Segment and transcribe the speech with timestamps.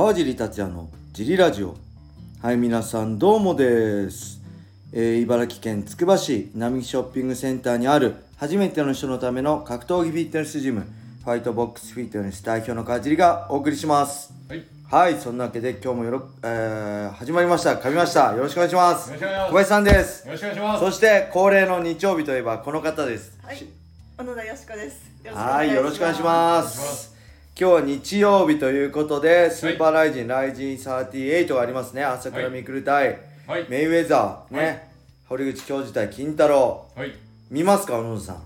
[0.00, 1.76] 川尻達也のジリラジオ。
[2.40, 4.40] はい皆さんどうもです、
[4.94, 10.86] えー茨城県つくば市並木ショッピングセンターにある初めての人のための格闘技フィットネスジム
[11.22, 14.32] ファイトボックスフィットネス代表の川尻がお送りします。
[14.48, 14.64] はい。
[14.90, 17.74] はいそんなわけで今日もよろ、えー始まりました。
[17.74, 19.10] 噛みましたよろしくお願いします。
[19.10, 19.50] よろしくお願いします。
[19.50, 20.26] 小林さんです。
[20.26, 20.80] よろしくお願いします。
[20.86, 23.38] そして恒例の日曜日といえばこの方です。
[23.42, 23.66] はい、
[24.16, 25.10] 小野田よしこです。
[25.34, 27.19] はい、よろしくお願いします。
[27.58, 32.02] 今日は日曜日ということで、スーパーライジン、ライジン38がありますね。
[32.02, 33.66] 朝倉未来対、はい。
[33.68, 34.82] メイウェザー、ね、はい
[35.28, 36.86] 堀口教授対金太郎。
[36.96, 37.12] はい。
[37.50, 38.42] 見ますか、小野田さん？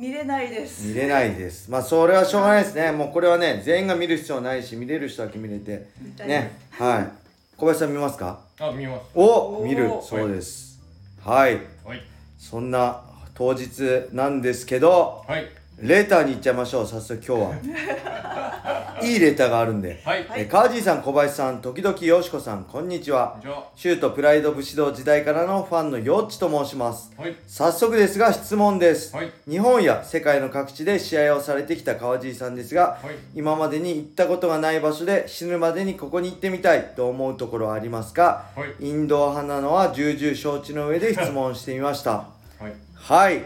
[0.00, 0.88] 見れないです。
[0.88, 1.70] 見れないです。
[1.70, 2.90] まあ、それはしょうがないですね。
[2.90, 5.86] もうこれはね、全員が見る必要ないし、見れる人だけ見れて。
[6.26, 7.08] ね、はい。
[7.56, 8.40] 小林さん見ますか？
[8.58, 9.02] あ、見ます。
[9.14, 10.80] お見る、そうです。
[11.22, 11.60] はい。
[11.84, 12.02] はい。
[12.38, 13.02] そんな
[13.34, 15.46] 当日なんですけど、はい。
[15.80, 20.26] レターに行っちゃいましょう早速今日は いいレターがあるんで、はい。
[20.36, 23.36] え川尻さん小林さん時々よしこさんこんにちは
[23.74, 27.34] シュートプライド武士道時代からのファンのよっちと申しますはい。
[27.46, 29.32] 早速ですが質問です、はい。
[29.48, 33.14] 日本や世界の各地で試合をされてきた川尻さんですがはい。
[33.34, 38.44] 今までに行ったことがない場所で死ぬまでにここに行ってみたいと思うところはありますか？
[38.54, 38.84] はい。
[38.86, 42.26] インドア派なのは重々承知の上で質問してみましたは
[42.68, 42.72] い。
[42.94, 43.42] はい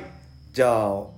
[0.53, 1.14] じゃあほ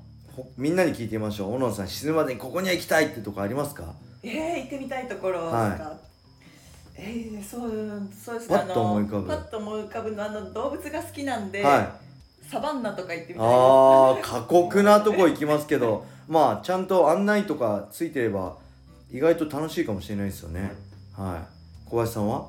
[0.56, 1.54] みんなに聞いてみましょう。
[1.54, 3.94] 小野さん死ぬまでにここには行きたいってとこありますか？
[4.22, 5.56] えー、行ってみたいところですか？
[5.58, 5.96] は
[6.98, 9.26] えー、そう、そうですパッと思い浮かぶ。
[9.28, 11.62] パッと思い浮かぶの、あの動物が好きなんで。
[11.62, 11.88] はい。
[12.48, 13.48] サバンナとか行ってみたい。
[13.48, 16.04] あー過酷なとこ行きますけど。
[16.28, 18.56] まあちゃんと案内とかついてれば
[19.12, 20.72] 意外と楽しいかもしれないですよね。
[21.16, 21.88] はい。
[21.88, 22.46] 小林さんは？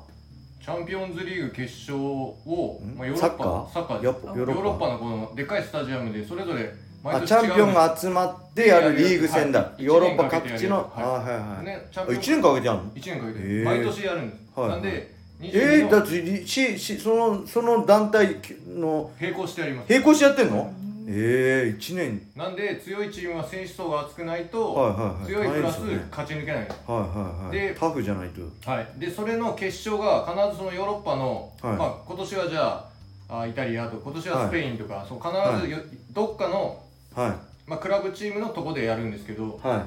[0.60, 2.96] チャンピオンズリーグ決勝を、ん？
[2.96, 3.72] まあ、ヨーロッパ、サッカー？
[3.72, 4.88] サッカーでやっぱヨーロッパ。
[4.88, 6.68] のこのでかいスタジアムでそれぞれ毎
[7.04, 11.04] あ年チャンピオンが集まってやるリーグ戦だ、はいヨーロッパ各地の、はい。
[11.04, 12.20] あはいはい、ね、チャあンピオン。
[12.20, 12.92] 1年かけてやるの？
[12.94, 13.64] 一年かけて、へー。
[13.64, 14.60] 毎年やるんです。
[14.60, 18.36] はいなんで、え22ー、だのってりししそのその団体
[18.66, 19.92] の並行してやります。
[19.92, 20.72] 並行してやってんの？
[21.10, 22.20] ええー、1年。
[22.36, 25.26] なんで、強いチームは選手層が厚くないと、はいはいはい。
[25.26, 26.06] 強いプラスね。
[26.10, 26.58] 勝ち抜けない。
[26.58, 27.52] はいはいはい。
[27.52, 28.42] でタフじゃないと。
[28.70, 31.76] はい、でそれの決勝が必ずそのヨーロッパの、はい。
[31.78, 32.84] まあ、今年はじゃ
[33.30, 35.78] ああイタリアと今年はスペインとか、そう必ずよ、
[36.12, 36.82] どっかの、
[37.18, 37.32] はい。
[37.66, 39.86] まあ、クラブチームのとこでやるんですけどは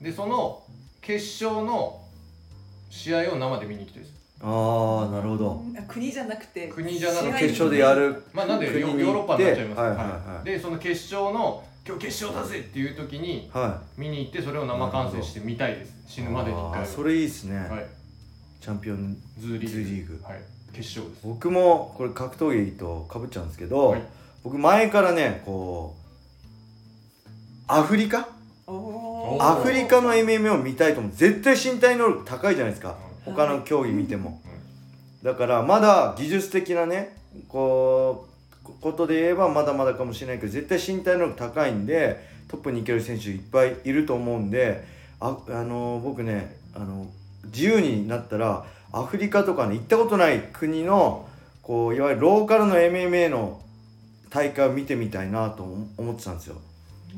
[0.00, 0.04] い。
[0.04, 0.62] でその
[1.00, 2.00] 決勝の
[2.90, 4.14] 試合を生で見に行きたいです。
[4.42, 5.62] ああなるほど。
[5.78, 6.66] あ国じゃなくて。
[6.68, 7.30] 国じゃなくて。
[7.30, 10.44] 試合決勝でやるまあなんでヨ国にヨーロッパになっちゃいます、はいはいはい。
[10.44, 15.94] でその決勝の今日決勝だぜっていう時には見に行ってそれを生観戦してみたいです。
[16.06, 16.70] 死いぬまでに一回。
[16.72, 17.86] はあーそれいいですね、はい。
[18.60, 19.68] チャンピオンズーリーグ。
[19.68, 20.20] ズーリーグ。
[20.24, 20.40] はい。
[20.72, 21.26] 決勝です。
[21.26, 24.02] 僕もこれ格闘技とかぶっちゃうんですけど、はい。
[24.42, 26.01] 僕前からねこう
[27.74, 28.28] アフリカ？
[28.66, 31.12] アフリカの MMA を見たいと思う。
[31.12, 32.96] 絶対身体能力高いじゃないですか。
[33.06, 34.40] うん他の競技見ても、
[35.22, 37.16] だからまだ技術的なね
[37.48, 38.26] こ
[38.62, 42.18] うこことで言えばまだまだかもしれないけど絶対身体能力高いんで
[42.48, 44.84] トップに行ける選手いっぱいいると思うんで
[45.20, 47.06] ああの僕ねあの
[47.44, 51.28] 自由になったらアフリカとかね行ったことない国の
[51.62, 53.60] こういわゆるローカルの MMA の
[54.30, 56.56] 大会を見てみたいなと思思ってたんですよ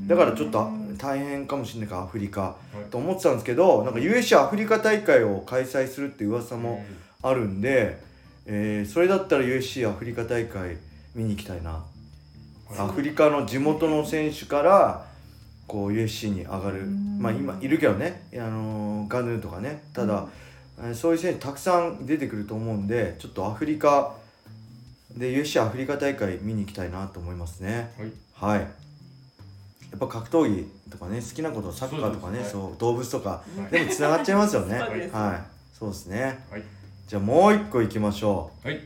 [0.06, 0.68] だからちょっと
[0.98, 2.40] 大変かもしれないからアフリカ。
[2.40, 2.56] は
[2.86, 2.90] い。
[2.90, 6.84] と思ってたんですけどなんか USC アフリカ大会を開催するって噂も
[7.22, 7.98] あるんで、
[8.46, 10.76] えーそれだったら USC アフリカ大会
[11.14, 11.84] 見に行きたいな。
[12.78, 15.06] アフリカの地元の選手から
[15.66, 16.80] こう USC に上がる。
[16.80, 17.18] うん。
[17.20, 19.82] まあ今いるけどね、あのーガヌーとかね。
[19.92, 20.26] ただ、
[20.80, 24.16] えーそういう選手たくさん出てくると思うんでちょっとアフリカ
[25.16, 27.92] で USC アフリカ大会見に行きたいなと思いますね。
[28.36, 28.58] はい。
[28.58, 28.66] はい
[29.94, 33.70] やっぱ格闘技とかね好きなことサッカーとかねそう動物とかはい。
[33.70, 34.76] でもつながっちゃいますよね。
[34.76, 35.42] はい。
[35.72, 36.44] そうですね。
[36.50, 36.62] はい。
[37.06, 38.68] じゃあもう一個いきましょう。
[38.68, 38.80] はい。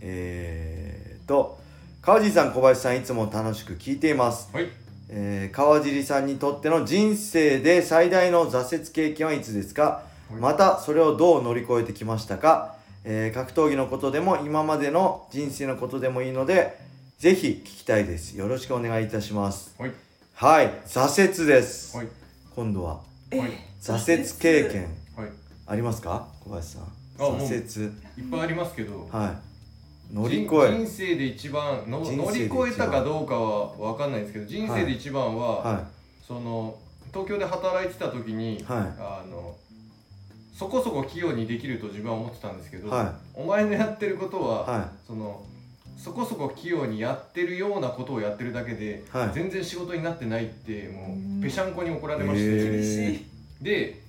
[0.00, 1.58] えーと
[2.00, 4.68] 川尻さん小林さんいつも楽しく聞いています、はい。
[5.10, 9.82] えー川尻さんにとっての人生で最大の挫折経験はいつですか？
[9.82, 10.40] はい。
[10.40, 16.78] またそれをどう乗り越えてきましたか、えー格闘技のことでも今までの人生のことでもいいので
[17.18, 18.36] ぜひ聞きたいです。
[18.36, 19.74] よろしくお願いいたします。
[19.78, 19.92] はい。
[20.34, 20.70] はい。
[20.86, 22.08] 挫折です、はい。
[22.54, 23.00] 今度は。
[23.30, 23.52] えはい。
[23.80, 24.82] 挫折経験。
[25.16, 25.30] はい。
[25.66, 26.28] ありますか？
[26.44, 26.82] 小林さん。
[27.16, 27.86] 挫折。
[28.22, 29.08] いっぱいありますけど。
[29.10, 29.34] は
[30.12, 30.14] い。
[30.14, 30.76] 乗り越人え。
[30.76, 35.84] 人生で一番の乗り越えたかどうかは分かんないですけど人生で一番は、は
[36.28, 36.76] その
[37.12, 38.78] 東京で働いてた時に、はい。
[38.98, 39.56] あの
[40.54, 45.42] そこそこ器用にできると自分は思ってたんですけど、はお前のやってることは、はその
[45.96, 49.30] そこそこ器用にやってるようなことをやってるだけで、はい。
[49.32, 53.64] 全然仕事になってないってもうぺしゃんこに怒られまして、へー。
[53.64, 54.02] で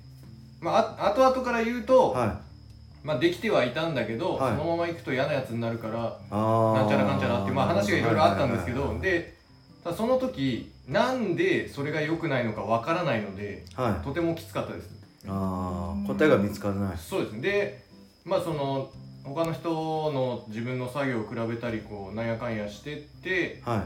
[0.60, 3.07] まああ後々から言うと、はい。
[3.07, 4.57] まあできてはいたんだけど、はい。
[4.57, 5.94] そのまま行くと嫌なやつになるから
[6.30, 9.38] なんちゃらかんちゃらってまあ話がいろいろあったんですけど、はいはいで
[9.84, 13.63] ただその時なんでそれが良くないのかわからないので
[14.04, 14.89] とてもきつかったです。
[15.28, 16.07] あー。
[16.07, 16.98] 答えが見つからない。
[16.98, 17.42] そうですね。
[17.42, 17.84] で
[18.25, 18.89] まあその
[19.27, 23.77] 他の人の自分の作業を比べたりこうなんやかんやしてっては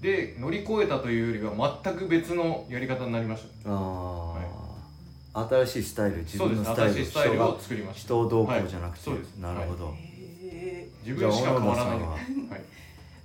[0.00, 0.02] い。
[0.02, 3.70] で乗り越えたというよりは全く別のやり方になりました。
[3.70, 4.34] あ
[5.32, 8.00] あ、新しいスタイル自そうです分のスタイル新しいスタイルを作りました。
[8.00, 9.18] 人をどうこうじゃなくて、はい。
[9.18, 9.36] そうです。
[9.36, 11.98] なるほど、へー自分しか変わらない。
[12.00, 12.20] ははい。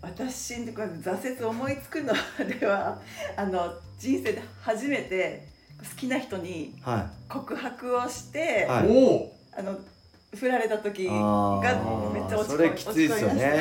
[0.01, 2.13] 私のこれ挫折思いつくの
[2.59, 2.97] では
[3.35, 5.45] あの人生で初めて
[5.77, 7.29] 好きな人にはい。
[7.29, 8.87] 告白をして、はい。
[8.87, 9.35] おお。
[9.57, 9.77] あの
[10.35, 11.11] 振られた時が
[12.13, 13.59] めっちゃ落ちそ込みれきついですよ落ち込みまね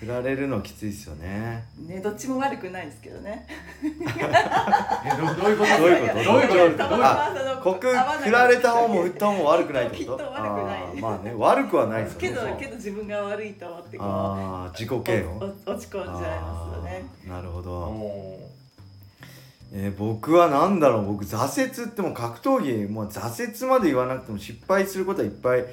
[0.00, 1.62] 振られるのきついですよね。
[1.86, 3.46] ねどっちも悪くないんですけどね。
[3.82, 5.76] えどどういうこと？
[5.76, 6.24] どういうこと？
[6.24, 6.54] どういうこと？
[6.54, 6.78] どういうこと？
[6.78, 10.18] たまたまその告合わなかった振られた方も振った方も悪くないってこと？
[10.18, 10.82] きっと悪くない。
[10.82, 15.28] あーまあね悪くはないですよねけどけど自分が悪いと思ってこうああ自己嫌悪。
[15.44, 17.04] 落ち込んじゃいますよね。
[17.28, 18.50] なるほおど、お
[19.72, 25.64] えー僕は何だろう僕挫折ってもう格闘技もう挫折まで言わなくても失敗することはいっぱい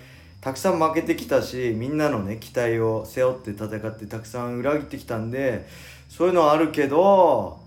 [0.41, 5.67] たくさん負けてきたしみんなのね期待を背負って戦ってたくさん裏切ってきたんで
[6.09, 7.59] そういうのはあるけど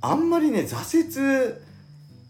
[0.00, 1.54] あんまりね挫折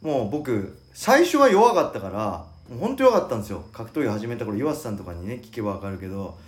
[0.02, 3.64] もう僕最初は弱かったからもうほんと弱かったんですよ。
[3.72, 6.38] 格闘技始めた頃岩瀬さんとかにね聞けば分かるけど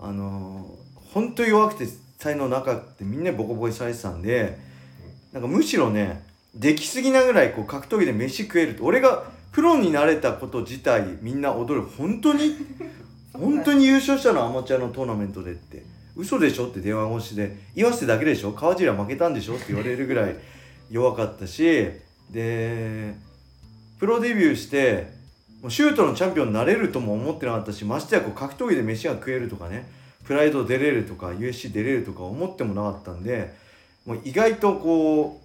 [0.00, 1.86] あのー、ほんと弱くて
[2.18, 4.58] 才能なかってみんなボコボコにされてたんで
[5.32, 6.22] なんかむしろね
[6.54, 11.82] できすぎなぐらいこう格闘技で飯食えるって俺がプロになれたこと自体みんな驚る。
[11.82, 12.54] 本当に？
[13.32, 15.82] 本当に優勝したのアマチュアのトーナメントでって。
[16.16, 16.66] 嘘でしょ？
[16.66, 17.56] って電話越しで。
[17.74, 18.52] 岩瀬だけでしょ？
[18.52, 19.54] 川尻は負けたんでしょ？
[19.54, 20.36] って言われるぐらい
[20.90, 21.88] 弱かったし。
[22.30, 23.14] で
[23.98, 25.12] プロデビューして
[25.60, 29.88] もうシュートのチャンピオンになれるとも思ってなかったしましてやこう格闘技で飯が食えるとかね
[30.24, 33.54] プライド出れるとか USC 出れるとか思ってもなかったんで
[34.06, 35.40] もう意外とこ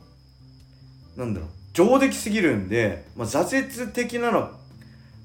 [1.15, 4.51] うなんだろう上出来すぎるんで、まあ、挫折的なの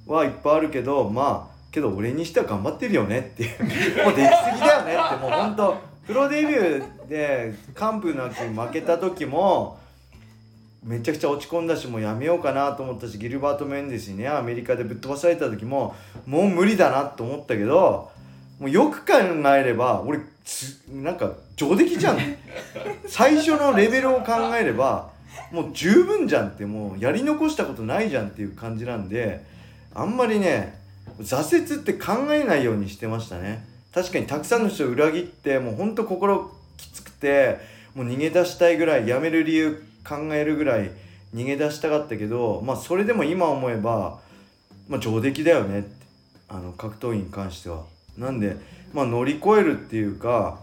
[0.06, 3.58] はいっぱいあるけどまあけど俺にしては頑張ってるよねっていう
[4.05, 5.76] もう出来すぎだよねってもうほんと
[6.06, 9.78] プロデビューで完封なき負けた時も
[10.85, 15.94] めちゃくちゃ落ち込んだしもうやめようかなと思ったしギルバート・メンデスにねアメリカでぶっ飛ばされた時も
[16.26, 18.11] もう無理だなと思ったけど
[18.58, 22.19] もうよく考えれば俺つなんか上出来じゃん。
[23.06, 25.10] 最初のレベルを考えれば
[25.50, 29.44] もう十分じゃんってもうやり残したことないじゃんっていう感じなんで
[29.94, 30.78] あんまりね
[31.20, 33.64] 挫折って考えないようにしてましたね。
[33.93, 37.58] 確かにたくさんの人を裏切ってもうほんと心きつくて
[37.94, 40.90] もう逃げ出したいぐらいやめる理由考えるぐらい
[41.34, 44.20] 逃げ出したかったけどまあそれでも今思えば、
[44.88, 45.84] まあ、上出来だよね
[46.49, 47.84] あの格闘技に関しては。
[48.16, 48.56] なんで
[48.94, 50.60] まあ乗り越えるっていうか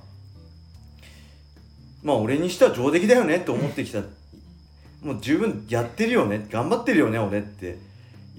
[2.03, 4.01] まあ俺にしては上出来だよねと思ってきた。
[5.03, 6.45] もう十分やってるよね。
[6.49, 7.77] 頑張ってるよね俺って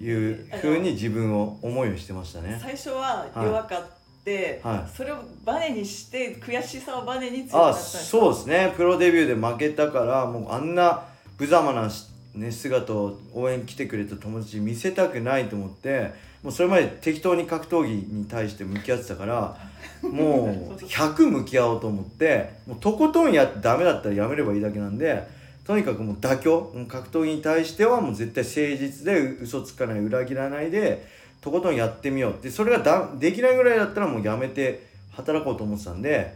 [0.00, 2.58] いうふうに自分を思いをしてましたね。
[2.60, 3.82] 最初は弱かっ
[4.24, 4.96] て、はい。
[4.96, 8.72] それをバネにして悔しさをバネに強くなあったそうですね。
[8.76, 11.04] プロデビューで負けたからもうあんな
[11.38, 19.56] 無様なし、ね、姿を応援来てくれた友達に見せたくないと思ってもうそれまで適当に格闘技に対して向き合ってたから
[20.02, 25.26] もう100向き合おうと思ってもうとことんやってダメだったらやめればいいだけなんで
[25.64, 26.72] とにかくもう妥協。
[26.88, 31.06] 格闘技に対してはもう絶対誠実で嘘つかない裏切らないで
[31.40, 32.42] とことんやってみよう。
[32.42, 36.34] でそれがだできないぐらいだったらもうやめて働こうと思ってたんで、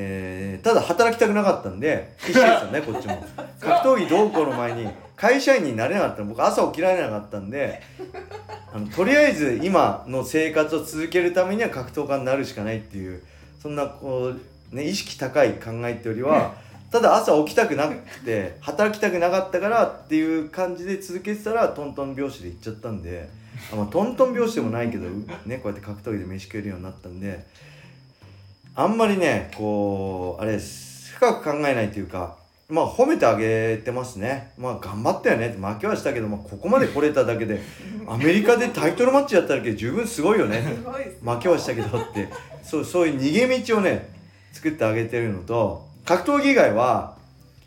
[0.00, 3.26] えーただ働きたくなかったんで必死ですよね こっちも。
[3.60, 7.82] 格闘技どうこうの前に会社員になれなかった僕朝起きられなかったんで
[8.72, 13.22] あのとりあえず今の生活を続けるためには格闘家になるしかないっていう
[13.60, 14.32] そんなこ
[14.72, 16.54] う、ね、意識高い考えってよりは
[16.92, 23.28] ただ朝起きたくなくて働きたくなかったからっていう感じで続けてたらトントン拍子で行っちゃったんで
[23.72, 25.08] あ、まあ、トントン拍子でもないけど、
[25.46, 27.44] ね、こうやって格闘技で飯食えるようになったんで
[28.80, 31.12] あんまりねこうあれです。
[31.14, 32.36] 深く考えないというか
[32.68, 34.52] まあ褒めてあげてますね。
[34.56, 35.48] まあ頑張ったよね。
[35.48, 37.60] って負けはしたけど、まあ、ここまで来れただけで
[38.06, 40.62] アメリカでタイトルマッチやっただけで十分すごいよね。
[41.24, 42.28] 負けはしたけどって。
[42.62, 44.10] そうそういう逃げ道をね
[44.52, 47.16] 作ってあげてるのと格闘技以外は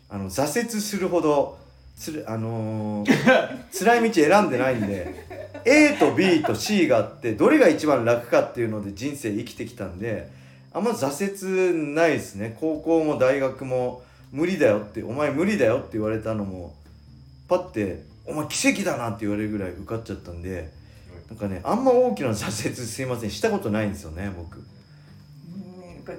[0.08, 1.58] あの挫折するほど
[1.94, 3.08] つるあのー
[3.78, 5.14] 辛い道選んでないんで
[5.66, 10.40] A と B と C があってどれが一番楽かっていうので人生生きてきたんで
[10.74, 12.56] あんま挫折ないですね。
[12.60, 16.74] 高校も大学も無理だよってお前無理だよって言われたのも
[17.48, 20.70] パッてお前奇跡だなって言われるぐらい受かっちゃったんで
[21.28, 23.30] なんかねあんま大きな挫折すいません。
[23.30, 24.62] したことないんですよね僕。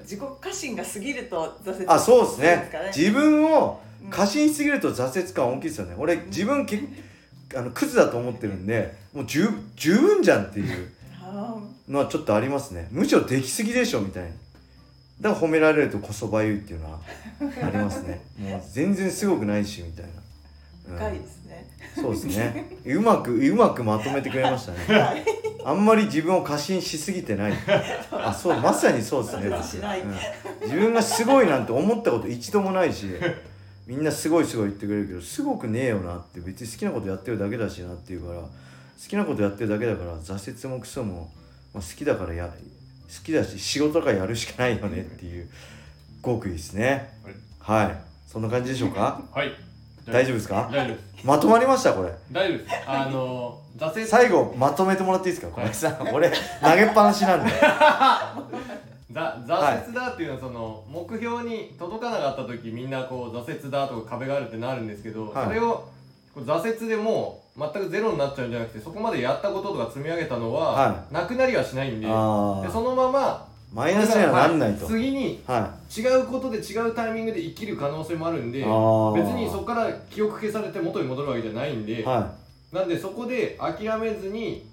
[0.03, 2.69] 自己過信が過ぎると挫折あそうですね。
[2.71, 4.09] か自分をうん。
[4.09, 5.95] 過信しすぎると挫折感大きいですよね。
[5.97, 6.79] 俺自分け
[7.55, 10.91] あのクズだと思ってるんでもう十十分じゃんっていう
[11.21, 11.55] あ
[11.87, 12.87] のはちょっとありますね。
[12.91, 14.29] むしろできすぎでしょみたいな
[15.23, 16.99] だから褒められるとこそばゆいっていうのは
[17.63, 18.21] ありますね。
[18.37, 22.65] もう全然すごくないしみたいな、深いですね、そうですね。
[22.85, 24.79] うまくうまくまとめてくれましたね。
[24.99, 25.23] はい。
[25.65, 27.53] あんまり自分を過信しすぎてない。
[28.11, 29.47] あそうまさにそうですね。
[29.47, 30.01] 挫折しない。
[30.01, 30.15] うん。
[30.63, 33.07] 自分がすごいなんて思ったこと一度もないし
[33.87, 38.47] みんなすごいすごい言ってくれるけどすごくねえよなって別に好きなことやってるだけだしなっていうから好
[39.07, 41.29] きなことやってるだけだから挫折もクソも、
[41.73, 42.49] まあ、好きだからや
[43.17, 45.47] 好きだし仕事とかやるしかないよねっていう
[46.23, 47.09] 極意ですね。
[47.59, 47.95] はい。
[48.27, 49.21] そんな感じでしょうか？
[49.31, 49.51] はい。
[50.05, 50.69] 大丈夫ですか？
[50.71, 51.25] 大丈夫です。
[51.27, 52.11] まとまりましたこれ。
[52.31, 52.75] 大丈夫です。
[52.87, 55.51] あの挫折最後まとめてもらっていいですか？
[55.53, 57.51] 小林さん俺投げっぱなしなんで。
[59.11, 65.45] ざ挫折だっていうのはその目標に届かなかった時みんなこう挫折だとか壁があるってなるんですけど、はい。
[65.45, 65.87] それを
[66.35, 72.11] 挫折でもう全くゼロになっちゃうんじゃなくてそこまでやったこととか積み上げたのは、はなくなりはしないんででそ
[72.81, 74.85] のままマイナスにはなんないと。
[74.85, 78.67] は次には違うことで違うタイミングで生きる可能性もあるんで別
[79.35, 82.03] にそこから記憶消されて元に戻るわけじゃないんで、い。
[82.03, 82.31] は
[82.71, 84.65] なんでそこで諦めずに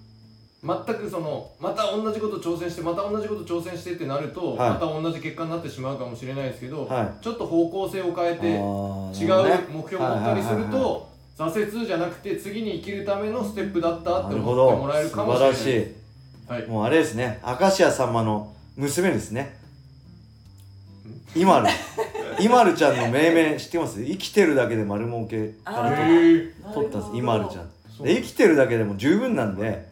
[0.62, 4.70] 全くそのまた同じこと挑戦してまた同じこと挑戦してってなると、はい。
[4.70, 11.09] また同じ結果になってしまうかもしれないですけど、はちょっと方向性を変えいて違あうー目標を持ったりすると
[11.48, 14.86] 挫折じゃなくて次に生きるためのステップだったって思ってもど。
[14.88, 15.80] らえるかも素晴しれない。
[15.80, 15.96] らし
[16.48, 16.64] はい。
[16.64, 17.40] いもうあれですね。
[17.42, 19.58] 明石家さんまの娘ですね。
[21.34, 21.68] イマル
[22.44, 24.04] イマルちゃんの命名知ってます？
[24.04, 27.16] 生きてるだけで丸儲けあタレントへえ取ったんです。
[27.16, 27.70] イマルちゃん。
[28.04, 29.86] 生きてるだけでも十分なんで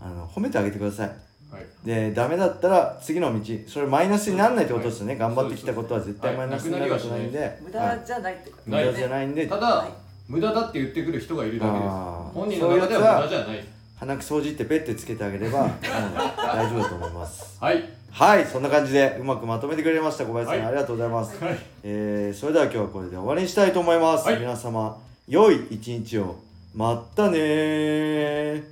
[0.00, 1.08] あの褒めてあげてください。
[1.08, 1.66] はい。
[1.84, 7.98] でダメだったら次の道それマイナスにならないってことですよね、頑張ってきたことは絶対マイナスになることないんで、無はい。
[7.98, 9.46] 駄じゃないってこと無駄じゃないんで。
[9.46, 11.84] ただ、はい無駄だって言ってくる人がいるだけです。
[11.86, 12.32] あー。
[12.32, 13.64] 本人の中では無駄じゃない。
[13.96, 17.58] 鼻くそをじってペッてつけてあげれば、う ん大丈夫だと思います。
[17.60, 17.84] はい。
[18.10, 20.68] はいそんな感じでうまくまとめてくれました小林さん、はい。
[20.68, 21.58] ありがとうございます、はい。
[21.82, 24.38] えーそれでは今日はこれで終わりにしたいと思います、はい。
[24.38, 26.36] 皆様良い一日を。
[26.74, 28.62] まったねー